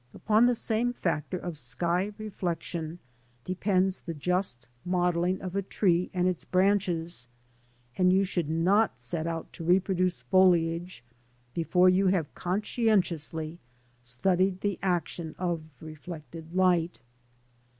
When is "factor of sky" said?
0.93-2.11